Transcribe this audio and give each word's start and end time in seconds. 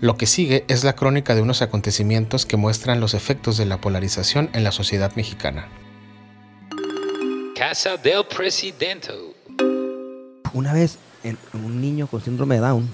Lo 0.00 0.16
que 0.16 0.26
sigue 0.26 0.64
es 0.68 0.82
la 0.82 0.94
crónica 0.94 1.34
de 1.34 1.42
unos 1.42 1.60
acontecimientos 1.60 2.46
que 2.46 2.56
muestran 2.56 3.00
los 3.00 3.12
efectos 3.14 3.56
de 3.58 3.66
la 3.66 3.80
polarización 3.80 4.48
en 4.54 4.64
la 4.64 4.72
sociedad 4.72 5.14
mexicana. 5.14 5.68
Casa 7.54 7.96
del 7.98 8.24
Presidente. 8.24 9.08
Una 10.54 10.72
vez, 10.72 10.96
en- 11.22 11.38
un 11.52 11.80
niño 11.82 12.06
con 12.06 12.22
síndrome 12.24 12.54
de 12.54 12.62
Down, 12.62 12.88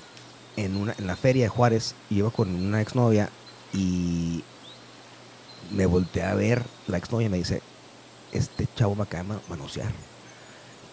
en, 0.56 0.76
una, 0.76 0.94
en 0.98 1.06
la 1.06 1.14
feria 1.16 1.44
de 1.44 1.48
Juárez, 1.48 1.94
iba 2.10 2.30
con 2.30 2.52
una 2.52 2.80
exnovia 2.80 3.28
y 3.72 4.42
me 5.70 5.86
volteé 5.86 6.24
a 6.24 6.34
ver 6.34 6.62
la 6.88 6.98
exnovia 6.98 7.26
y 7.26 7.30
me 7.30 7.38
dice, 7.38 7.62
este 8.32 8.66
chavo 8.74 8.96
me 8.96 9.04
acaba 9.04 9.22
de 9.22 9.28
ma- 9.28 9.40
manosear. 9.48 9.92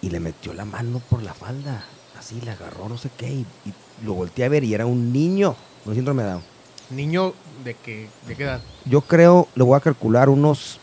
Y 0.02 0.10
le 0.12 0.20
metió 0.20 0.54
la 0.54 0.66
mano 0.66 1.02
por 1.10 1.24
la 1.24 1.34
falda, 1.34 1.84
así, 2.20 2.40
le 2.42 2.52
agarró 2.52 2.88
no 2.88 2.98
sé 3.00 3.10
qué, 3.18 3.30
y, 3.32 3.46
y 3.66 3.74
lo 4.06 4.14
volteé 4.14 4.46
a 4.46 4.50
ver 4.50 4.64
y 4.64 4.74
era 4.76 4.86
un 4.86 5.12
niño 5.12 5.56
con 5.84 5.96
síndrome 5.96 6.24
de 6.24 6.30
Down. 6.30 6.44
Niño 6.90 7.34
de 7.64 7.74
qué, 7.76 8.10
de 8.28 8.36
qué 8.36 8.44
edad? 8.44 8.62
Yo 8.86 9.02
creo, 9.02 9.48
le 9.56 9.64
voy 9.64 9.76
a 9.78 9.80
calcular 9.80 10.30
unos, 10.30 10.80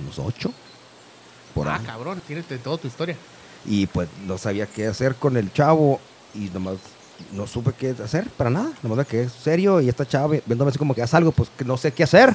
unos 0.00 0.18
ocho, 0.18 0.52
por 1.54 1.68
ah, 1.68 1.76
ahí. 1.76 1.84
cabrón, 1.84 2.20
tienes 2.26 2.48
de 2.48 2.58
toda 2.58 2.78
tu 2.78 2.88
historia. 2.88 3.16
Y 3.64 3.86
pues 3.86 4.08
no 4.26 4.38
sabía 4.38 4.66
qué 4.66 4.86
hacer 4.86 5.14
con 5.14 5.36
el 5.36 5.52
chavo 5.52 6.00
y 6.34 6.50
nomás 6.50 6.78
no 7.32 7.46
supe 7.46 7.72
qué 7.72 7.94
hacer 8.02 8.28
para 8.30 8.50
nada. 8.50 8.72
Nomás 8.82 8.98
me 8.98 9.04
quedé 9.04 9.28
serio 9.28 9.80
y 9.80 9.88
esta 9.88 10.06
chava 10.06 10.36
viéndome 10.46 10.70
así 10.70 10.78
como 10.78 10.94
que 10.94 11.02
haz 11.02 11.14
algo, 11.14 11.30
pues 11.32 11.50
que 11.56 11.64
no 11.64 11.76
sé 11.76 11.92
qué 11.92 12.02
hacer. 12.02 12.34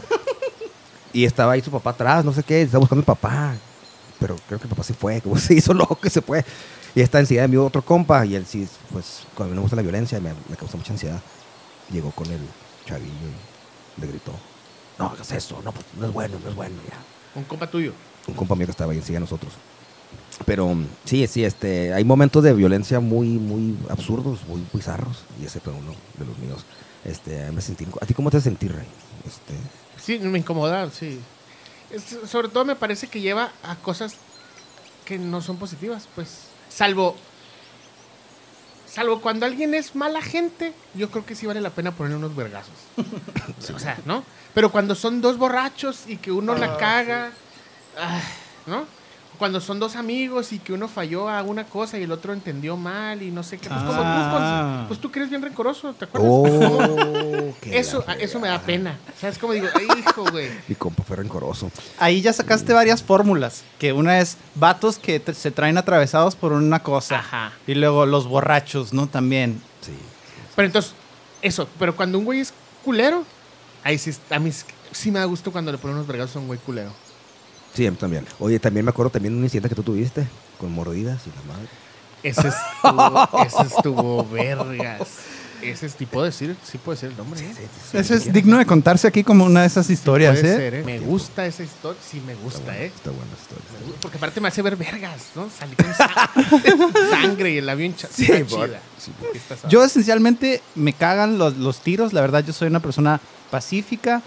y 1.13 1.25
estaba 1.25 1.53
ahí 1.53 1.61
su 1.61 1.71
papá 1.71 1.91
atrás, 1.91 2.23
no 2.23 2.31
sé 2.31 2.43
qué, 2.43 2.61
estaba 2.61 2.79
buscando 2.79 3.01
el 3.01 3.05
papá. 3.05 3.55
Pero 4.19 4.35
creo 4.47 4.59
que 4.59 4.65
el 4.65 4.69
papá 4.69 4.83
se 4.83 4.93
fue, 4.93 5.21
como 5.21 5.37
se 5.37 5.55
hizo 5.55 5.73
loco 5.73 5.95
que 5.99 6.09
se 6.09 6.21
fue. 6.21 6.45
Y 6.95 7.01
enseguida 7.01 7.43
de 7.43 7.47
mi 7.47 7.57
otro 7.57 7.81
compa 7.83 8.25
y 8.25 8.35
él 8.35 8.45
sí, 8.45 8.67
pues 8.91 9.23
cuando 9.35 9.55
me 9.55 9.61
gusta 9.61 9.75
la 9.75 9.81
violencia 9.81 10.19
me, 10.19 10.33
me 10.49 10.55
causa 10.55 10.77
mucha 10.77 10.93
ansiedad. 10.93 11.19
Llegó 11.91 12.11
con 12.11 12.27
el 12.31 12.39
chavillo 12.85 13.11
y 13.97 14.01
le 14.01 14.07
gritó, 14.07 14.31
no 14.99 15.05
hagas 15.07 15.31
eso, 15.31 15.61
no, 15.63 15.71
pues, 15.71 15.85
no 15.99 16.07
es 16.07 16.13
bueno, 16.13 16.37
no 16.43 16.49
es 16.49 16.55
bueno 16.55 16.75
ya 16.87 16.97
Un 17.39 17.43
compa 17.45 17.69
tuyo. 17.69 17.93
un 18.27 18.33
compa 18.33 18.55
mío 18.55 18.65
que 18.67 18.71
estaba 18.71 18.91
ahí 18.91 18.97
enseguida 18.97 19.19
nosotros. 19.19 19.53
Pero 20.45 20.67
mm, 20.73 20.85
sí, 21.05 21.25
sí, 21.27 21.43
este, 21.43 21.93
hay 21.93 22.03
momentos 22.03 22.43
de 22.43 22.53
violencia 22.53 22.99
muy, 22.99 23.27
muy 23.27 23.75
absurdos, 23.89 24.39
muy 24.47 24.63
bizarros, 24.73 25.23
y 25.41 25.45
ese 25.45 25.59
fue 25.59 25.73
uno 25.73 25.93
de 26.17 26.25
los 26.25 26.37
míos. 26.37 26.65
Este, 27.05 27.51
me 27.51 27.61
sentí, 27.61 27.85
¿A 28.01 28.05
ti 28.05 28.13
cómo 28.13 28.29
te 28.31 28.39
sentí, 28.41 28.67
Rey? 28.67 28.87
Este, 29.25 29.53
Sí, 30.01 30.19
me 30.19 30.39
incomoda, 30.39 30.89
sí. 30.91 31.19
Es- 31.89 32.29
sobre 32.29 32.49
todo 32.49 32.65
me 32.65 32.75
parece 32.75 33.07
que 33.07 33.21
lleva 33.21 33.51
a 33.63 33.75
cosas 33.77 34.15
que 35.05 35.17
no 35.17 35.41
son 35.41 35.57
positivas, 35.57 36.07
pues. 36.15 36.46
Salvo. 36.69 37.15
Salvo 38.87 39.21
cuando 39.21 39.45
alguien 39.45 39.73
es 39.73 39.95
mala 39.95 40.21
gente, 40.21 40.73
yo 40.93 41.11
creo 41.11 41.25
que 41.25 41.35
sí 41.35 41.45
vale 41.45 41.61
la 41.61 41.69
pena 41.69 41.91
poner 41.91 42.17
unos 42.17 42.35
vergazos. 42.35 42.73
O 43.75 43.79
sea, 43.79 43.97
¿no? 44.05 44.23
Pero 44.53 44.71
cuando 44.71 44.95
son 44.95 45.21
dos 45.21 45.37
borrachos 45.37 46.03
y 46.07 46.17
que 46.17 46.31
uno 46.31 46.55
la 46.55 46.77
caga, 46.77 47.31
ah, 47.97 48.21
¿no? 48.65 48.85
Cuando 49.37 49.61
son 49.61 49.79
dos 49.79 49.95
amigos 49.95 50.51
y 50.51 50.59
que 50.59 50.73
uno 50.73 50.87
falló 50.87 51.29
a 51.29 51.43
una 51.43 51.65
cosa 51.65 51.99
y 51.99 52.03
el 52.03 52.11
otro 52.11 52.33
entendió 52.33 52.75
mal 52.75 53.21
y 53.21 53.29
no 53.29 53.43
sé 53.43 53.57
qué. 53.59 53.67
Pues 53.69 53.79
como 53.81 53.91
tú, 53.93 54.03
Ah. 54.03 54.75
pues, 54.79 54.87
pues 54.87 54.99
tú 55.01 55.11
que 55.11 55.19
eres 55.19 55.29
bien 55.29 55.41
rencoroso, 55.43 55.93
¿te 55.93 56.05
acuerdas? 56.05 56.29
oh, 56.31 57.53
Eso, 57.65 58.03
eso 58.19 58.39
me 58.39 58.47
da 58.47 58.59
pena. 58.61 58.97
¿Sabes 59.19 59.37
cómo 59.37 59.53
digo? 59.53 59.67
Ay, 59.75 59.87
hijo, 59.99 60.25
güey. 60.31 60.49
Mi 60.67 60.75
compa 60.75 61.03
fue 61.03 61.17
rencoroso. 61.17 61.71
Ahí 61.99 62.21
ya 62.21 62.33
sacaste 62.33 62.73
varias 62.73 63.03
fórmulas. 63.03 63.63
Que 63.77 63.93
una 63.93 64.19
es 64.19 64.37
vatos 64.55 64.97
que 64.97 65.19
te- 65.19 65.33
se 65.33 65.51
traen 65.51 65.77
atravesados 65.77 66.35
por 66.35 66.51
una 66.53 66.81
cosa. 66.81 67.19
Ajá. 67.19 67.51
Y 67.67 67.75
luego 67.75 68.05
los 68.05 68.27
borrachos, 68.27 68.91
¿no? 68.93 69.07
También. 69.07 69.61
Sí. 69.81 69.91
Pero 70.55 70.65
entonces, 70.65 70.93
eso. 71.43 71.69
Pero 71.77 71.95
cuando 71.95 72.17
un 72.17 72.25
güey 72.25 72.39
es 72.39 72.53
culero, 72.83 73.23
ahí 73.83 73.97
sí, 73.99 74.11
a 74.31 74.39
mí 74.39 74.51
sí 74.91 75.11
me 75.11 75.19
da 75.19 75.25
gusto 75.25 75.51
cuando 75.51 75.71
le 75.71 75.77
ponen 75.77 75.95
unos 75.97 76.07
vergazos 76.07 76.37
a 76.37 76.39
un 76.39 76.47
güey 76.47 76.59
culero. 76.59 76.91
Sí, 77.77 77.85
a 77.85 77.91
mí 77.91 77.97
también. 77.97 78.25
Oye, 78.39 78.59
también 78.59 78.83
me 78.85 78.89
acuerdo 78.89 79.11
también 79.11 79.33
de 79.33 79.37
un 79.37 79.43
incidente 79.43 79.69
que 79.69 79.75
tú 79.75 79.83
tuviste 79.83 80.27
con 80.59 80.71
mordidas 80.71 81.21
y 81.27 81.29
la 81.29 81.53
madre. 81.53 81.67
Ese 82.23 82.47
estuvo, 82.47 83.43
ese 83.45 83.75
estuvo 83.75 84.27
vergas. 84.27 85.07
Ese 85.61 85.85
es, 85.87 85.95
¿sí 85.97 86.05
puedo 86.07 86.25
decir? 86.25 86.55
Sí 86.63 86.77
puedo 86.79 86.95
decir 86.95 87.09
el 87.09 87.17
nombre, 87.17 87.39
¿eh? 87.39 87.53
Eso 87.93 88.13
es 88.15 88.31
digno 88.33 88.57
de 88.57 88.65
contarse 88.65 89.07
aquí 89.07 89.23
como 89.23 89.45
una 89.45 89.61
de 89.61 89.67
esas 89.67 89.89
historias, 89.91 90.39
Puede 90.39 90.53
¿eh? 90.53 90.57
ser, 90.57 90.73
¿eh? 90.75 90.83
Me 90.83 90.99
gusta 90.99 91.45
esa 91.45 91.63
historia. 91.63 91.99
Sí, 92.03 92.19
me 92.25 92.33
gusta, 92.35 92.59
Está 92.59 92.71
buena, 92.71 92.83
¿eh? 92.83 92.91
Está 92.95 93.09
buena 93.11 93.31
historia. 93.39 93.97
Porque 94.01 94.17
aparte 94.17 94.41
me 94.41 94.47
hace 94.49 94.61
ver 94.63 94.75
vergas, 94.75 95.21
¿no? 95.35 95.47
Salí 95.55 95.75
con 95.75 95.93
sa- 95.93 96.31
sangre 97.11 97.51
y 97.51 97.57
el 97.57 97.69
avión 97.69 97.95
Sí, 98.11 98.25
por- 98.49 98.69
sí. 98.99 99.11
Yo 99.69 99.83
esencialmente 99.83 100.61
me 100.75 100.93
cagan 100.93 101.37
los, 101.37 101.57
los 101.57 101.81
tiros. 101.81 102.13
La 102.13 102.21
verdad, 102.21 102.43
yo 102.45 102.53
soy 102.53 102.67
una 102.69 102.79
persona 102.79 103.19
pacífica. 103.51 104.21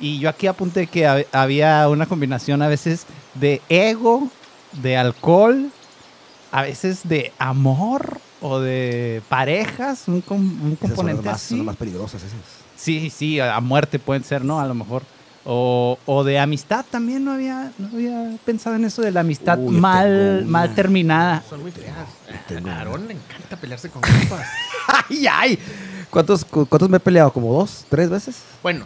Y 0.00 0.18
yo 0.20 0.28
aquí 0.28 0.46
apunté 0.46 0.86
que 0.86 1.06
hab- 1.08 1.26
había 1.32 1.88
una 1.88 2.06
combinación 2.06 2.62
a 2.62 2.68
veces 2.68 3.04
de 3.34 3.60
ego, 3.68 4.28
de 4.82 4.96
alcohol, 4.96 5.70
a 6.52 6.62
veces 6.62 7.00
de 7.08 7.32
amor 7.38 8.20
o 8.40 8.60
de 8.60 9.22
parejas, 9.28 10.04
un, 10.06 10.20
com- 10.20 10.40
un 10.40 10.72
Esas 10.72 10.78
son 10.78 10.78
las 10.88 10.90
componente 10.96 11.26
más, 11.26 11.34
así. 11.36 11.48
son 11.48 11.58
las 11.58 11.66
más 11.66 11.76
peligrosas 11.76 12.22
esas. 12.22 12.38
Sí, 12.76 13.10
sí, 13.10 13.40
a 13.40 13.58
muerte 13.60 13.98
pueden 13.98 14.22
ser, 14.22 14.44
¿no? 14.44 14.60
A 14.60 14.66
lo 14.66 14.74
mejor. 14.74 15.02
O, 15.50 15.98
o 16.04 16.24
de 16.24 16.38
amistad 16.38 16.84
también, 16.90 17.24
no 17.24 17.32
había, 17.32 17.72
no 17.78 17.88
había 17.88 18.36
pensado 18.44 18.76
en 18.76 18.84
eso 18.84 19.00
de 19.02 19.10
la 19.10 19.20
amistad 19.20 19.58
Uy, 19.58 19.74
mal, 19.76 20.44
mal 20.44 20.74
terminada. 20.74 21.42
Son 21.48 21.62
muy 21.62 21.72
feas. 21.72 21.96
A. 21.96 22.70
Aarón 22.78 23.08
le 23.08 23.14
encanta 23.14 23.56
pelearse 23.56 23.88
con 23.88 24.02
compas. 24.02 24.46
¡Ay, 25.08 25.26
ay! 25.26 25.58
¿Cuántos, 26.10 26.44
cu- 26.44 26.66
¿Cuántos 26.66 26.88
me 26.90 26.98
he 26.98 27.00
peleado? 27.00 27.32
¿Como 27.32 27.52
dos? 27.52 27.84
¿Tres 27.88 28.10
veces? 28.10 28.36
Bueno, 28.62 28.84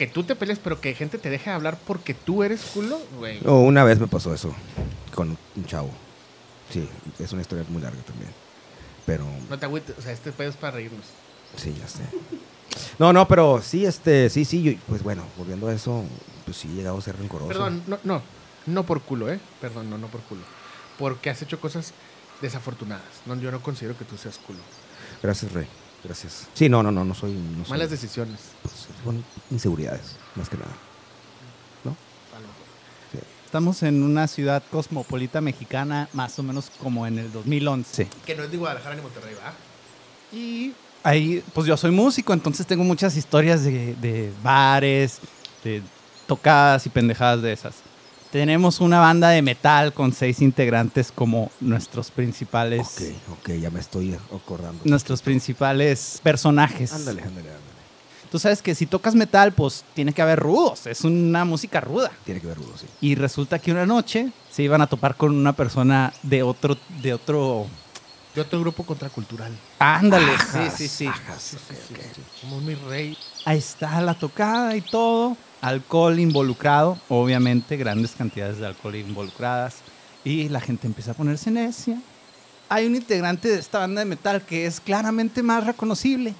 que 0.00 0.06
tú 0.06 0.24
te 0.24 0.34
pelees, 0.34 0.58
pero 0.58 0.80
que 0.80 0.94
gente 0.94 1.18
te 1.18 1.28
deje 1.28 1.50
hablar 1.50 1.78
porque 1.86 2.14
tú 2.14 2.42
eres 2.42 2.62
culo, 2.72 2.98
güey. 3.18 3.38
Oh, 3.44 3.60
una 3.60 3.84
vez 3.84 4.00
me 4.00 4.06
pasó 4.06 4.32
eso 4.32 4.50
con 5.14 5.36
un 5.54 5.64
chavo. 5.66 5.90
Sí, 6.70 6.88
es 7.18 7.30
una 7.32 7.42
historia 7.42 7.66
muy 7.68 7.82
larga 7.82 8.00
también. 8.04 8.30
Pero 9.04 9.26
No 9.50 9.58
te 9.58 9.66
agüites, 9.66 9.98
o 9.98 10.00
sea, 10.00 10.12
este 10.12 10.32
pedo 10.32 10.48
es 10.48 10.56
para 10.56 10.76
reírnos. 10.76 11.04
sí, 11.54 11.76
ya 11.78 11.86
sé. 11.86 12.00
No, 12.98 13.12
no, 13.12 13.28
pero 13.28 13.60
sí, 13.60 13.84
este, 13.84 14.30
sí, 14.30 14.46
sí, 14.46 14.62
yo- 14.62 14.72
pues 14.88 15.02
bueno, 15.02 15.22
volviendo 15.36 15.68
a 15.68 15.74
eso, 15.74 16.02
pues 16.46 16.56
sí 16.56 16.68
he 16.72 16.76
llegado 16.76 16.96
a 16.96 17.02
ser 17.02 17.18
rencoroso. 17.18 17.48
Perdón, 17.48 17.82
no, 17.86 17.98
no, 18.02 18.22
no 18.64 18.84
por 18.86 19.02
culo, 19.02 19.30
¿eh? 19.30 19.38
Perdón, 19.60 19.90
no, 19.90 19.98
no 19.98 20.06
por 20.06 20.22
culo. 20.22 20.40
Porque 20.98 21.28
has 21.28 21.42
hecho 21.42 21.60
cosas 21.60 21.92
desafortunadas. 22.40 23.04
No, 23.26 23.34
yo 23.36 23.50
no 23.50 23.60
considero 23.62 23.98
que 23.98 24.06
tú 24.06 24.16
seas 24.16 24.38
culo. 24.38 24.60
Gracias, 25.22 25.52
Rey. 25.52 25.66
Gracias. 26.04 26.48
Sí, 26.54 26.68
no, 26.68 26.82
no, 26.82 26.90
no, 26.90 27.04
no 27.04 27.14
soy. 27.14 27.32
No 27.32 27.64
soy 27.64 27.70
Malas 27.70 27.90
decisiones. 27.90 28.40
pues, 28.62 28.74
son 29.04 29.24
inseguridades, 29.50 30.16
más 30.34 30.48
que 30.48 30.56
nada. 30.56 30.70
¿No? 31.84 31.90
a 31.90 32.40
lo 32.40 32.46
mejor. 32.46 32.64
Sí. 33.12 33.18
Estamos 33.44 33.82
en 33.82 34.02
una 34.02 34.26
ciudad 34.26 34.62
cosmopolita 34.70 35.40
mexicana, 35.40 36.08
más 36.12 36.38
o 36.38 36.42
menos 36.42 36.70
como 36.82 37.06
en 37.06 37.18
el 37.18 37.32
2011. 37.32 38.08
Que 38.24 38.34
no 38.34 38.44
es 38.44 38.50
de 38.50 38.56
Guadalajara 38.56 38.94
ni 38.94 39.02
Monterrey, 39.02 39.34
¿va? 39.34 39.52
Y 40.36 40.72
ahí, 41.02 41.42
pues 41.52 41.66
yo 41.66 41.76
soy 41.76 41.90
músico, 41.90 42.32
entonces 42.32 42.66
tengo 42.66 42.84
muchas 42.84 43.16
historias 43.16 43.64
de, 43.64 43.94
de 43.96 44.32
bares, 44.42 45.18
de 45.64 45.82
tocadas 46.26 46.86
y 46.86 46.88
pendejadas 46.90 47.42
de 47.42 47.52
esas. 47.52 47.74
Tenemos 48.30 48.80
una 48.80 49.00
banda 49.00 49.30
de 49.30 49.42
metal 49.42 49.92
con 49.92 50.12
seis 50.12 50.40
integrantes 50.40 51.10
como 51.12 51.50
nuestros 51.60 52.10
principales, 52.12 52.86
Ok, 53.30 53.38
ok, 53.40 53.50
ya 53.60 53.70
me 53.70 53.80
estoy 53.80 54.16
acordando. 54.34 54.80
nuestros 54.84 55.20
principales 55.20 56.20
personajes. 56.22 56.92
Ándale, 56.92 57.22
ándale, 57.22 57.48
ándale. 57.48 57.60
Tú 58.30 58.38
sabes 58.38 58.62
que 58.62 58.76
si 58.76 58.86
tocas 58.86 59.16
metal, 59.16 59.50
pues 59.52 59.84
tiene 59.94 60.12
que 60.12 60.22
haber 60.22 60.38
rudos, 60.38 60.86
es 60.86 61.02
una 61.02 61.44
música 61.44 61.80
ruda. 61.80 62.12
Tiene 62.24 62.40
que 62.40 62.46
ver 62.46 62.56
rudo, 62.58 62.72
sí. 62.78 62.86
Y 63.00 63.16
resulta 63.16 63.58
que 63.58 63.72
una 63.72 63.86
noche 63.86 64.30
se 64.52 64.62
iban 64.62 64.80
a 64.80 64.86
topar 64.86 65.16
con 65.16 65.34
una 65.34 65.52
persona 65.52 66.12
de 66.22 66.44
otro, 66.44 66.76
de 67.02 67.12
otro. 67.14 67.66
De 68.34 68.40
otro 68.40 68.60
grupo 68.60 68.84
contracultural. 68.84 69.52
Ándale, 69.78 70.34
Ajas, 70.34 70.74
sí, 70.76 70.88
sí, 70.88 70.88
sí. 70.88 71.06
ajas, 71.06 71.56
Sí, 71.68 71.74
sí. 71.88 71.94
Como 72.40 72.60
mi 72.60 72.74
rey. 72.74 73.16
Ahí 73.44 73.58
está 73.58 74.00
la 74.00 74.14
tocada 74.14 74.76
y 74.76 74.80
todo. 74.80 75.36
Alcohol 75.60 76.18
involucrado, 76.18 76.98
obviamente, 77.08 77.76
grandes 77.76 78.12
cantidades 78.12 78.58
de 78.58 78.66
alcohol 78.66 78.94
involucradas. 78.94 79.76
Y 80.24 80.48
la 80.48 80.60
gente 80.60 80.86
empieza 80.86 81.10
a 81.10 81.14
ponerse 81.14 81.50
necia. 81.50 82.00
Hay 82.68 82.86
un 82.86 82.94
integrante 82.94 83.48
de 83.48 83.58
esta 83.58 83.80
banda 83.80 84.00
de 84.00 84.04
metal 84.04 84.42
que 84.42 84.64
es 84.66 84.80
claramente 84.80 85.42
más 85.42 85.66
reconocible 85.66 86.34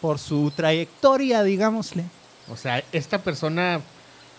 por 0.00 0.18
su 0.18 0.50
trayectoria, 0.56 1.42
digámosle. 1.42 2.04
O 2.48 2.56
sea, 2.56 2.82
esta 2.92 3.22
persona, 3.22 3.80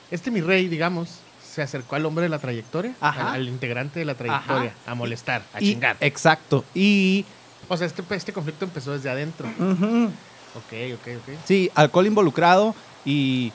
este 0.10 0.32
mi 0.32 0.42
rey, 0.42 0.68
digamos, 0.68 1.10
se 1.54 1.62
acercó 1.62 1.96
al 1.96 2.06
hombre 2.06 2.24
de 2.24 2.30
la 2.30 2.40
trayectoria, 2.40 2.96
Ajá. 3.00 3.30
al, 3.30 3.36
al 3.42 3.48
integrante 3.48 4.00
de 4.00 4.06
la 4.06 4.16
trayectoria, 4.16 4.74
a 4.88 4.96
molestar, 4.96 5.44
a 5.54 5.62
Y- 5.62 5.70
chingar. 5.74 5.98
Exacto. 6.00 6.66
Y 6.74 7.26
O 7.70 7.78
sea, 7.78 7.86
este, 7.88 8.04
este 8.16 8.34
conflicto 8.34 8.66
empezó 8.66 8.92
desde 8.92 9.10
adentro. 9.10 9.48
ujú, 9.60 10.06
Ok, 10.56 10.74
ok, 10.96 11.08
ok. 11.18 11.36
Sí, 11.46 11.72
alcohol 11.76 12.06
involucrado 12.08 12.76
y 13.06 13.52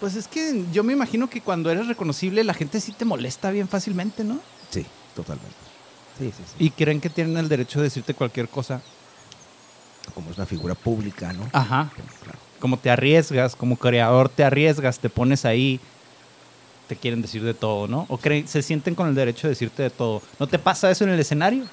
pues 0.00 0.16
es 0.16 0.26
que 0.28 0.64
yo 0.72 0.82
me 0.84 0.92
imagino 0.92 1.28
que 1.30 1.40
cuando 1.40 1.70
eres 1.70 1.86
reconocible 1.86 2.44
la 2.44 2.52
gente 2.54 2.80
sí 2.80 2.92
te 2.92 3.04
molesta 3.04 3.50
bien 3.50 3.68
fácilmente, 3.68 4.22
¿no? 4.24 4.38
Sí, 4.70 4.84
totalmente. 5.16 5.54
Sí, 6.18 6.26
sí, 6.36 6.42
sí. 6.46 6.54
Y 6.64 6.70
creen 6.70 7.00
que 7.00 7.10
tienen 7.10 7.36
el 7.38 7.48
derecho 7.48 7.78
de 7.80 7.84
decirte 7.84 8.14
cualquier 8.14 8.48
cosa. 8.48 8.80
como 10.14 10.30
es 10.30 10.36
una 10.36 10.46
figura 10.46 10.74
pública, 10.74 11.32
¿no? 11.32 11.48
Ajá. 11.52 11.90
Claro. 12.22 12.38
Como 12.60 12.78
te 12.78 12.90
arriesgas, 12.90 13.56
como 13.56 13.76
creador 13.76 14.28
te 14.28 14.44
arriesgas, 14.44 14.98
te 14.98 15.08
pones 15.10 15.44
ahí, 15.44 15.80
te 16.88 16.96
quieren 16.96 17.22
decir 17.22 17.42
de 17.42 17.54
todo, 17.54 17.88
¿no? 17.88 18.06
O 18.08 18.18
creen- 18.18 18.46
se 18.46 18.62
sienten 18.62 18.94
con 18.94 19.08
el 19.08 19.14
derecho 19.14 19.46
de 19.46 19.50
decirte 19.50 19.82
de 19.82 19.90
todo. 19.90 20.22
¿No 20.38 20.46
te 20.46 20.58
pasa 20.58 20.90
eso 20.90 21.04
en 21.04 21.10
el 21.10 21.20
escenario? 21.20 21.64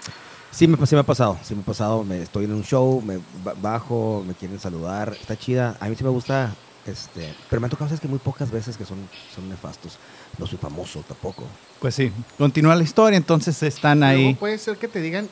Sí 0.52 0.68
me, 0.68 0.86
sí 0.86 0.96
me 0.96 1.02
ha 1.02 1.06
pasado, 1.06 1.38
sí 1.44 1.56
me 1.56 1.62
ha 1.62 1.66
pasado. 1.66 2.04
Me, 2.04 2.22
estoy 2.22 2.46
en 2.46 2.54
un 2.54 2.64
show, 2.64 3.02
me 3.02 3.20
ba- 3.44 3.54
bajo, 3.62 4.24
me 4.26 4.34
quieren 4.34 4.60
saludar, 4.60 5.16
está 5.20 5.38
chida. 5.38 5.78
A 5.80 5.88
mí 5.88 5.96
sí 5.96 6.04
me 6.04 6.10
gusta, 6.10 6.54
este, 6.86 7.34
pero 7.50 7.60
me 7.62 7.66
han 7.66 7.72
tocado 7.72 7.88
cosas 7.88 8.00
que 8.02 8.08
muy 8.08 8.20
pocas 8.20 8.52
veces 8.52 8.76
que 8.78 8.86
son, 8.86 8.98
son 9.34 9.48
nefastos. 9.50 9.98
No 10.38 10.46
soy 10.48 10.58
famoso 10.58 11.04
tampoco. 11.08 11.44
Pues 11.80 11.96
sí. 11.96 12.12
Continúa 12.38 12.76
la 12.76 12.84
historia, 12.84 13.18
entonces 13.18 13.62
están 13.64 14.04
ahí. 14.04 14.24
Luego 14.24 14.40
puede 14.40 14.58
ser 14.58 14.78
que 14.78 14.88
te 14.88 15.00
digan, 15.02 15.30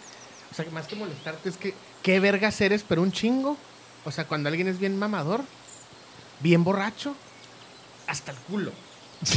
o 0.51 0.55
sea, 0.55 0.65
que 0.65 0.71
más 0.71 0.87
que 0.87 0.95
molestarte 0.95 1.49
es 1.49 1.57
que, 1.57 1.73
¿qué 2.01 2.19
vergas 2.19 2.59
eres, 2.61 2.83
pero 2.87 3.01
un 3.01 3.11
chingo? 3.11 3.57
O 4.05 4.11
sea, 4.11 4.25
cuando 4.25 4.47
alguien 4.49 4.67
es 4.69 4.79
bien 4.79 4.97
mamador, 4.97 5.41
bien 6.39 6.63
borracho, 6.63 7.13
hasta 8.07 8.31
el 8.31 8.37
culo, 8.37 8.71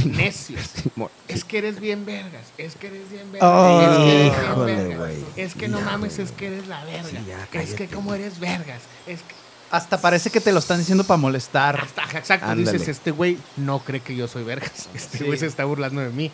necio. 0.04 0.58
Mo- 0.96 1.10
Es 1.28 1.44
que 1.44 1.58
eres 1.58 1.80
bien 1.80 2.04
vergas, 2.06 2.42
es 2.58 2.76
que 2.76 2.86
eres 2.88 3.10
bien 3.10 3.30
vergas, 3.32 3.50
Oh, 3.50 3.80
es 3.80 3.96
que 3.98 4.12
eres 4.20 4.86
bien 4.86 4.98
vergas, 4.98 5.16
es 5.36 5.54
que 5.54 5.68
no 5.68 5.78
Ya, 5.80 5.84
mames, 5.84 6.18
es 6.18 6.32
que 6.32 6.46
eres 6.46 6.66
la 6.66 6.84
verga, 6.84 7.08
Sí, 7.08 7.18
ya, 7.26 7.60
es 7.60 7.74
que 7.74 7.88
como 7.88 8.14
eres 8.14 8.38
vergas, 8.38 8.82
es 9.06 9.20
que 9.20 9.34
Hasta 9.70 10.00
parece 10.00 10.30
que 10.30 10.40
te 10.40 10.52
lo 10.52 10.58
están 10.58 10.78
diciendo 10.78 11.02
para 11.04 11.16
molestar. 11.18 11.80
hasta 11.80 12.02
exacto, 12.18 12.46
Ándale. 12.46 12.72
dices, 12.72 12.88
este 12.88 13.10
güey 13.10 13.38
no 13.56 13.78
cree 13.80 14.00
que 14.00 14.14
yo 14.14 14.28
soy 14.28 14.44
vergas, 14.44 14.88
este 14.94 15.18
Sí. 15.18 15.24
güey 15.24 15.38
se 15.38 15.46
está 15.46 15.64
burlando 15.64 16.00
de 16.00 16.10
mí 16.10 16.30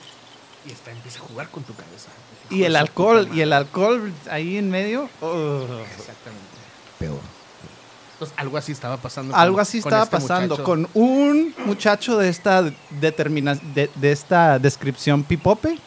y 0.67 0.73
está 0.73 0.91
empieza 0.91 1.19
a 1.21 1.23
jugar 1.23 1.49
con 1.49 1.63
tu 1.63 1.75
cabeza. 1.75 2.09
Y 2.51 2.65
el 2.65 2.77
alcohol, 2.77 3.29
y 3.35 3.43
el 3.43 3.53
alcohol 3.53 4.11
ahí 4.31 4.57
en 4.57 4.71
medio. 4.71 5.05
Exactamente. 5.05 6.59
Peor. 6.99 7.21
Entonces, 8.19 8.37
algo 8.37 8.57
así 8.59 8.73
estaba 8.73 8.97
pasando. 8.97 9.33
con- 9.33 9.41
Algo 9.41 9.61
así 9.61 9.81
con 9.81 9.91
estaba 9.91 10.03
este 10.05 10.17
pasando 10.17 10.57
muchacho. 10.57 10.65
con 10.65 10.89
un 10.95 11.55
muchacho 11.67 12.19
de 12.19 12.29
esta 12.29 12.69
determina 12.91 13.55
de, 13.55 13.89
de 13.95 14.11
esta 14.13 14.59
descripción 14.59 15.23
pipope 15.23 15.79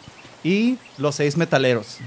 y 0.44 0.78
los 0.98 1.16
seis 1.16 1.36
metaleros. 1.36 1.98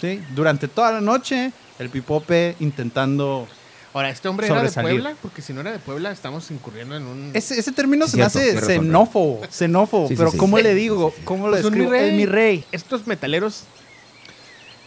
¿sí? 0.00 0.22
Durante 0.34 0.66
toda 0.68 0.92
la 0.92 1.00
noche, 1.02 1.52
el 1.78 1.90
pipope 1.90 2.56
intentando. 2.58 3.46
Ahora, 3.92 4.08
¿este 4.08 4.28
hombre 4.28 4.46
era 4.46 4.62
de. 4.62 4.70
Puebla? 4.70 5.14
Porque 5.20 5.42
si 5.42 5.52
no 5.52 5.60
era 5.60 5.72
de 5.72 5.78
Puebla, 5.78 6.10
estamos 6.10 6.50
incurriendo 6.50 6.96
en 6.96 7.06
un... 7.06 7.30
Ese, 7.34 7.58
ese 7.58 7.72
término 7.72 8.04
Sí, 8.06 8.12
se 8.12 8.16
me 8.18 8.22
hace 8.24 8.60
xenófobo, 8.60 9.40
xenófobo. 9.50 10.08
Sí, 10.08 10.14
pero 10.16 10.30
sí. 10.30 10.38
¿cómo 10.38 10.58
le 10.58 10.70
sí, 10.70 10.74
digo? 10.80 11.14
¿Cómo 11.24 11.46
lo 11.48 11.52
Pues 11.52 11.64
un 11.66 11.72
describo? 11.72 11.90
mi 11.92 11.96
rey. 11.98 12.10
El 12.10 12.16
mi 12.16 12.26
rey. 12.26 12.64
Estos 12.72 13.06
metaleros 13.06 13.64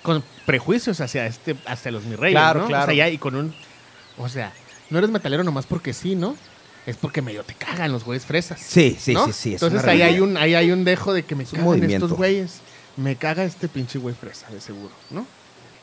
con 0.04 0.24
prejuicios 0.46 1.02
hacia 1.02 1.26
este 1.26 1.56
hacia 1.66 1.92
los 1.92 2.04
mi 2.06 2.16
reyes, 2.16 2.34
Claro, 2.40 2.62
¿no? 2.62 2.68
claro. 2.68 2.84
O 2.84 2.86
sea, 2.88 2.96
ya 2.96 3.10
y 3.10 3.18
con 3.18 3.36
un... 3.36 3.54
O 4.18 4.30
sea, 4.30 4.52
no 4.90 4.98
eres 4.98 5.10
metalero 5.10 5.44
nomás 5.44 5.66
porque 5.66 5.94
sí, 5.94 6.16
¿no? 6.16 6.36
Es 6.86 6.98
porque 6.98 7.22
medio 7.22 7.44
te 7.44 7.54
cagan 7.54 7.92
los 7.92 8.04
güeyes 8.04 8.26
fresas. 8.26 8.60
Sí, 8.60 8.98
sí, 9.00 9.14
¿no? 9.14 9.26
sí, 9.28 9.34
sí. 9.34 9.54
es 9.56 9.62
Entonces 9.62 9.84
una 9.84 9.92
ahí 9.92 10.02
hay, 10.02 10.20
un, 10.20 10.38
ahí 10.38 10.56
hay 10.56 10.72
un 10.72 10.84
dejo 10.84 11.14
de 11.14 11.24
que 11.24 11.36
me 11.36 11.46
cagan 11.46 11.64
movimiento. 11.66 12.06
estos 12.06 12.18
güeyes. 12.18 12.60
Me 12.98 13.16
caga 13.16 13.44
este 13.44 13.68
pinche 13.68 14.00
güey 14.00 14.16
fresa, 14.16 14.48
de 14.50 14.60
seguro, 14.60 14.92
¿no? 15.12 15.26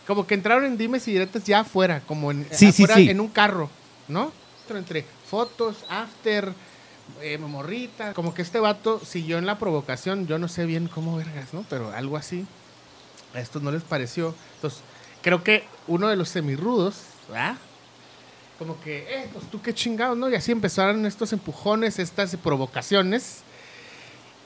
Como 0.06 0.26
que 0.26 0.34
entraron 0.34 0.64
en 0.64 0.76
dimes 0.76 1.06
y 1.08 1.12
diretes 1.12 1.44
ya 1.44 1.60
afuera, 1.60 2.02
como 2.06 2.30
en, 2.30 2.46
Sí, 2.50 2.72
sí, 2.72 2.82
afuera 2.84 2.94
sí. 2.96 3.08
en 3.10 3.20
un 3.20 3.28
carro, 3.28 3.70
¿no? 4.08 4.32
Entre 4.68 5.04
fotos, 5.30 5.84
after, 5.88 6.52
eh, 7.22 7.38
morrita. 7.38 8.12
Como 8.12 8.34
que 8.34 8.42
este 8.42 8.58
vato 8.58 9.00
siguió 9.04 9.38
en 9.38 9.46
la 9.46 9.58
provocación, 9.58 10.26
yo 10.26 10.38
no 10.38 10.48
sé 10.48 10.66
bien 10.66 10.88
cómo 10.88 11.16
vergas, 11.16 11.52
¿no? 11.54 11.64
Pero 11.70 11.92
algo 11.92 12.16
así. 12.16 12.46
A 13.34 13.40
estos 13.40 13.62
no 13.62 13.70
les 13.70 13.82
pareció. 13.82 14.34
Entonces, 14.56 14.80
creo 15.22 15.42
que 15.44 15.64
uno 15.86 16.08
de 16.08 16.16
los 16.16 16.28
semirrudos, 16.30 17.02
¿verdad? 17.28 17.56
Como 18.58 18.80
que, 18.80 18.98
eh, 18.98 19.28
pues 19.32 19.50
tú 19.50 19.60
qué 19.60 19.74
chingados, 19.74 20.16
¿no? 20.16 20.30
Y 20.30 20.34
así 20.34 20.52
empezaron 20.52 21.04
estos 21.04 21.32
empujones, 21.32 21.98
estas 21.98 22.34
provocaciones. 22.36 23.40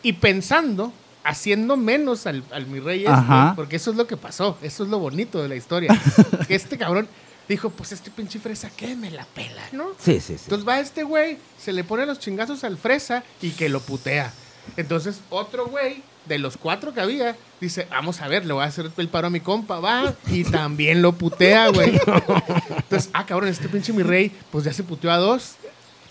Y 0.03 0.15
pensando, 0.15 0.93
haciendo 1.25 1.77
menos 1.77 2.27
al, 2.27 2.43
al 2.51 2.67
mi 2.67 2.81
rey 2.81 3.05
este, 3.05 3.53
porque 3.55 3.77
eso 3.77 3.91
es 3.91 3.97
lo 3.97 4.07
que 4.07 4.17
pasó, 4.17 4.57
eso 4.63 4.85
es 4.85 4.91
lo 4.91 4.99
bonito 4.99 5.43
de 5.43 5.49
la 5.49 5.57
historia. 5.57 5.97
que 6.49 6.55
este 6.55 6.79
cabrón 6.79 7.09
dijo, 7.49 7.71
pues 7.71 7.93
este 7.93 8.11
pinche 8.11 8.39
fresa, 8.39 8.71
¿qué? 8.77 8.95
Me 8.97 9.11
la 9.11 9.25
pela, 9.25 9.63
¿no? 9.73 9.89
Sí, 9.99 10.21
sí, 10.21 10.39
sí. 10.39 10.45
Entonces 10.45 10.67
va 10.67 10.81
este 10.81 11.03
güey, 11.03 11.39
se 11.59 11.73
le 11.73 11.85
pone 11.85 12.07
los 12.07 12.19
chingazos 12.19 12.65
al 12.65 12.79
fresa 12.79 13.25
y 13.43 13.51
que 13.51 13.69
lo 13.69 13.81
putea. 13.81 14.33
Entonces 14.77 15.21
otro 15.31 15.67
güey, 15.67 16.03
de 16.27 16.39
los 16.39 16.57
cuatro 16.57 16.93
que 16.95 17.01
había, 17.01 17.37
dice, 17.61 17.87
vamos 17.91 18.21
a 18.21 18.29
ver, 18.29 18.45
le 18.47 18.53
voy 18.53 18.63
a 18.63 18.67
hacer 18.67 18.91
el 18.97 19.09
paro 19.09 19.27
a 19.29 19.31
mi 19.31 19.41
compa, 19.41 19.81
va, 19.81 20.15
y 20.29 20.45
también 20.45 21.03
lo 21.03 21.13
putea, 21.13 21.69
güey. 21.69 21.93
Entonces, 22.77 23.11
ah, 23.13 23.27
cabrón, 23.27 23.49
este 23.49 23.69
pinche 23.69 23.93
mi 23.93 24.03
rey, 24.03 24.31
pues 24.51 24.65
ya 24.65 24.73
se 24.73 24.83
puteó 24.83 25.11
a 25.11 25.17
dos. 25.17 25.55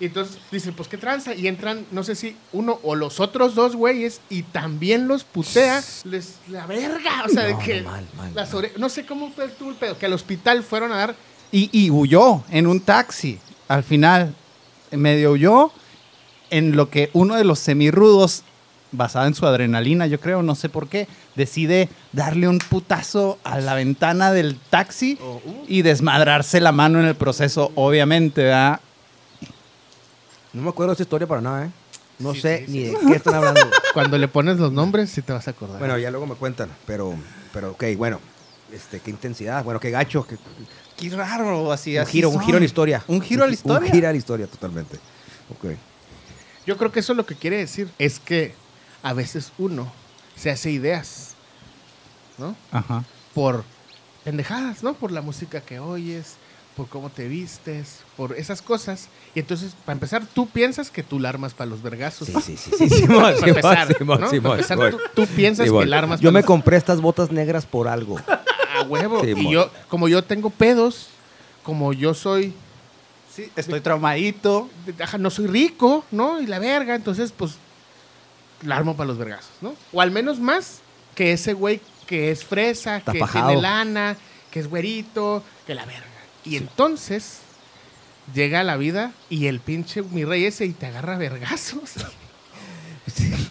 Y 0.02 0.06
entonces 0.06 0.38
dice, 0.50 0.72
pues 0.72 0.88
qué 0.88 0.98
tranza. 0.98 1.36
Y 1.36 1.48
entran, 1.50 1.86
no 1.92 2.04
sé 2.06 2.16
si 2.16 2.34
uno 2.54 2.80
o 2.84 2.96
los 2.96 3.20
otros 3.20 3.54
dos 3.54 3.76
güeyes 3.76 4.22
y 4.30 4.44
también 4.44 5.10
los 5.10 5.26
putea. 5.26 5.84
Les 6.06 6.36
la 6.48 6.66
verga. 6.66 7.24
O 7.26 7.30
sea, 7.30 7.44
de 7.44 7.58
que. 7.58 7.82
mal, 7.82 8.08
mal, 8.16 8.34
las 8.34 8.54
mal. 8.54 8.64
ore- 8.64 8.72
No 8.78 8.88
sé 8.88 9.06
cómo 9.06 9.30
estuvo 9.46 9.72
el 9.72 9.76
pedo. 9.76 9.98
Que 9.98 10.06
al 10.06 10.14
hospital 10.14 10.64
fueron 10.64 10.94
a 10.94 10.98
dar. 11.00 11.16
Y, 11.52 11.70
y 11.78 11.90
huyó 11.92 12.46
en 12.50 12.68
un 12.68 12.80
taxi. 12.80 13.40
Al 13.68 13.84
final, 13.84 14.34
medio 14.92 15.32
huyó 15.32 15.70
en 16.50 16.78
lo 16.78 16.90
que 16.90 17.10
uno 17.12 17.36
de 17.36 17.44
los 17.44 17.60
semirrudos, 17.60 18.44
basado 18.92 19.28
en 19.28 19.36
su 19.36 19.46
adrenalina, 19.46 20.08
yo 20.08 20.20
creo, 20.20 20.42
no 20.42 20.56
sé 20.56 20.70
por 20.70 20.88
qué, 20.88 21.08
decide 21.36 21.90
darle 22.12 22.48
un 22.48 22.60
putazo 22.60 23.38
a 23.44 23.60
la 23.60 23.76
ventana 23.76 24.32
del 24.32 24.58
taxi 24.70 25.18
o, 25.22 25.36
uh, 25.46 25.66
y 25.68 25.82
desmadrarse 25.84 26.60
la 26.60 26.72
mano 26.72 27.00
en 27.00 27.06
el 27.06 27.16
proceso, 27.16 27.72
obviamente, 27.76 28.44
¿verdad? 28.44 28.80
No 30.54 30.64
me 30.64 30.70
acuerdo 30.70 30.90
de 30.92 30.94
esta 30.94 31.04
historia 31.04 31.28
para 31.28 31.42
nada, 31.42 31.66
¿eh? 31.66 31.70
No 32.18 32.34
Sí, 32.34 32.42
sé 32.42 32.64
sí, 32.66 32.72
ni 32.72 32.80
sí. 32.86 32.92
de 32.92 33.12
qué 33.12 33.16
están 33.18 33.36
hablando. 33.36 33.62
Cuando 33.94 34.18
le 34.18 34.28
pones 34.28 34.58
los 34.58 34.72
nombres, 34.72 35.10
sí 35.10 35.22
te 35.22 35.32
vas 35.32 35.48
a 35.48 35.52
acordar. 35.52 35.80
bueno, 35.80 35.98
ya 35.98 36.10
luego 36.12 36.26
me 36.26 36.36
cuentan, 36.36 36.70
pero, 36.86 37.14
pero 37.54 37.72
ok, 37.72 37.84
bueno. 37.98 38.20
Este, 38.74 39.00
qué 39.00 39.10
intensidad, 39.10 39.64
bueno, 39.64 39.80
qué 39.80 39.90
gacho, 39.90 40.28
qué, 40.28 40.38
Qué 40.96 41.10
raro, 41.16 41.72
así. 41.72 41.96
un 41.96 42.02
así 42.04 42.12
giro, 42.12 42.30
un 42.30 42.40
giro 42.42 42.58
a 42.58 42.60
la 42.60 42.66
historia. 42.66 43.04
Un 43.08 43.20
giro 43.22 43.44
a 43.44 43.48
la 43.48 43.54
historia. 43.54 43.80
Un 43.88 43.92
giro 43.94 44.08
a 44.08 44.12
la 44.12 44.18
historia, 44.18 44.48
totalmente. 44.48 44.98
Ok. 45.50 45.72
Yo 46.68 46.78
creo 46.78 46.92
que 46.92 47.00
eso 47.00 47.14
lo 47.16 47.26
que 47.26 47.34
quiere 47.36 47.58
decir 47.58 47.90
es 47.98 48.20
que 48.20 48.54
a 49.04 49.13
veces 49.13 49.51
uno 49.57 49.92
se 50.36 50.50
hace 50.51 50.72
ideas, 50.72 51.36
¿no? 52.38 52.56
Ajá. 52.72 53.04
Por 53.34 53.63
pendejadas, 54.24 54.84
¿no? 54.84 54.94
Por 54.94 55.12
la 55.12 55.22
música 55.22 55.62
que 55.62 55.80
oyes, 55.80 56.36
por 56.75 56.88
cómo 56.88 57.10
te 57.10 57.28
vistes, 57.28 58.00
por 58.16 58.33
esas 58.38 58.62
cosas. 58.62 59.07
Y 59.35 59.40
entonces, 59.40 59.74
para 59.85 59.94
empezar, 59.94 60.26
tú 60.26 60.47
piensas 60.47 60.90
que 60.92 61.04
tú 61.04 61.19
la 61.19 61.30
armas 61.30 61.54
para 61.54 61.69
los 61.69 61.81
vergazos. 61.81 62.28
Sí, 62.28 62.33
sí, 62.42 62.57
sí, 62.57 62.71
sí, 62.78 62.90
Simón, 63.02 63.21
Para 63.24 63.35
Simón, 63.35 63.50
empezar, 63.50 63.97
Simón, 63.97 64.21
¿no? 64.21 64.30
Simón, 64.30 64.57
Para 64.57 64.62
empezar, 64.62 64.92
tú, 64.92 65.00
tú 65.16 65.28
piensas 65.28 65.66
Simón. 65.66 65.83
que 65.83 65.90
la 65.90 65.97
armas 66.00 66.19
Yo 66.19 66.28
para 66.30 66.33
me 66.33 66.40
los- 66.42 66.47
compré 66.47 66.78
estas 66.78 67.02
botas 67.02 67.31
negras 67.31 67.66
por 67.66 67.88
algo. 67.88 68.18
a 68.78 68.83
huevo. 68.83 69.21
Sí, 69.21 69.33
y 69.35 69.52
yo, 69.52 69.69
como 69.90 70.07
yo 70.07 70.24
tengo 70.24 70.50
pedos, 70.50 71.07
como 71.64 71.92
yo 71.94 72.14
soy, 72.14 72.54
Sí, 73.35 73.50
estoy 73.56 73.80
traumadito. 73.80 74.69
no 75.19 75.30
soy 75.30 75.47
rico, 75.47 76.04
¿no? 76.12 76.42
Y 76.42 76.47
la 76.47 76.59
verga, 76.59 76.95
entonces, 76.95 77.31
pues, 77.35 77.54
la 78.63 78.78
armo 78.78 78.95
para 78.95 79.07
los 79.07 79.18
vergazos, 79.18 79.51
¿no? 79.61 79.73
O 79.94 80.01
al 80.01 80.11
menos 80.11 80.39
más 80.39 80.80
que 81.16 81.33
ese 81.33 81.54
güey 81.54 81.81
que 82.07 82.31
es 82.31 82.44
fresa, 82.44 82.97
Está 82.97 83.11
que 83.11 83.21
tiene 83.31 83.61
lana, 83.61 84.18
que 84.51 84.59
es 84.59 84.68
güerito, 84.68 85.44
que 85.68 85.75
la 85.75 85.85
verga. 85.85 86.06
Y 86.44 86.56
entonces 86.57 87.39
llega 88.33 88.63
la 88.63 88.78
vida 88.78 89.11
y 89.30 89.47
el 89.47 89.59
pinche 89.59 90.01
mi 90.04 90.23
rey 90.25 90.45
ese 90.45 90.66
y 90.66 90.71
te 90.73 90.85
agarra 90.87 91.16
a 91.16 91.18
vergazos. 91.18 91.92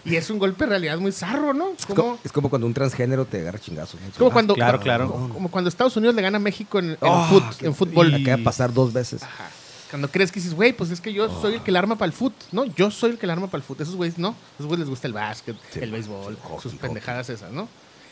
Y 0.05 0.15
es 0.15 0.29
un 0.29 0.39
golpe 0.39 0.63
de 0.63 0.69
realidad 0.69 0.97
muy 0.99 1.11
zarro, 1.11 1.53
¿no? 1.53 1.71
Es 1.77 1.85
Como, 1.85 2.17
es 2.23 2.31
como 2.31 2.49
cuando 2.49 2.65
un 2.65 2.73
transgénero 2.73 3.25
te 3.25 3.41
agarra 3.41 3.59
chingazos. 3.59 3.99
como 4.17 4.31
cuando, 4.31 4.55
claro, 4.55 4.77
como- 4.77 4.83
claro. 4.83 5.11
Como, 5.11 5.29
como 5.33 5.51
cuando 5.51 5.67
Estados 5.67 5.95
Unidos 5.97 6.15
le 6.15 6.21
gana 6.21 6.37
a 6.37 6.39
México 6.39 6.79
en, 6.79 6.91
en, 6.91 6.97
Oh, 7.01 7.27
fut- 7.29 7.55
qué- 7.57 7.65
en 7.67 7.75
fútbol. 7.75 8.07
Acaba 8.15 8.37
de 8.37 8.43
pasar 8.43 8.73
dos 8.73 8.93
veces. 8.93 9.21
Ajá. 9.21 9.49
Cuando 9.89 10.09
crees 10.11 10.31
que 10.31 10.39
dices, 10.39 10.53
güey, 10.53 10.71
pues 10.73 10.91
es 10.91 11.01
que 11.01 11.11
yo 11.13 11.41
soy 11.41 11.55
el 11.55 11.63
que 11.63 11.71
la 11.71 11.79
arma 11.79 11.97
para 11.97 12.07
el 12.07 12.13
foot, 12.13 12.33
¿no? 12.51 12.65
Yo 12.65 12.91
soy 12.91 13.11
el 13.11 13.17
que 13.17 13.25
la 13.25 13.33
arma 13.33 13.47
para 13.47 13.57
el 13.57 13.63
foot. 13.63 13.81
Esos 13.81 13.95
güeyes 13.95 14.17
no. 14.19 14.35
Esos 14.55 14.67
güeyes 14.67 14.81
les 14.81 14.89
gusta 14.89 15.07
el 15.07 15.13
básquet, 15.13 15.55
Sí, 15.71 15.79
el 15.81 15.91
béisbol, 15.91 16.35
hockey, 16.37 16.61
sus 16.61 16.73
hockey. 16.73 16.79
pendejadas 16.79 17.29
esas, 17.29 17.51
¿no? 17.51 17.67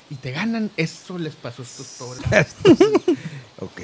Y 0.10 0.16
te 0.16 0.32
ganan. 0.32 0.72
Eso 0.78 1.20
les 1.20 1.36
pasó 1.36 1.62
a 1.62 1.66
estos 1.66 1.88
pobres. 2.00 2.56
ok. 3.60 3.82